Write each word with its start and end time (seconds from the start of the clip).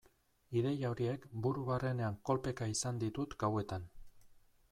Ideia 0.61 0.89
horiek 0.93 1.27
buru 1.47 1.67
barrenean 1.69 2.17
kolpeka 2.31 2.71
izan 2.77 3.05
ditut 3.05 3.37
gauetan. 3.45 3.87